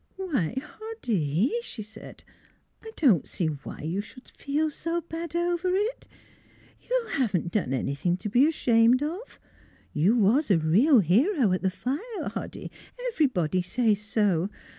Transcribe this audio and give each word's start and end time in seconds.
"Why, 0.15 0.55
Hoddy," 0.59 1.51
she 1.61 1.83
said," 1.83 2.23
I 2.83 2.89
don't 2.95 3.27
see 3.27 3.45
why 3.45 3.81
you 3.81 4.01
should 4.01 4.27
feel 4.29 4.71
so 4.71 5.01
bad 5.01 5.35
over 5.35 5.75
it. 5.75 6.07
You 6.81 7.09
haven't 7.11 7.51
done 7.51 7.71
anything 7.71 8.17
to 8.17 8.27
be 8.27 8.47
ashamed 8.47 9.03
of. 9.03 9.39
You 9.93 10.15
was 10.17 10.49
a 10.49 10.57
real 10.57 11.01
hero 11.01 11.51
at 11.53 11.61
the 11.61 11.69
fire, 11.69 11.99
Hoddy. 12.29 12.71
Everybody 13.11 13.61
says 13.61 14.01
so. 14.01 14.49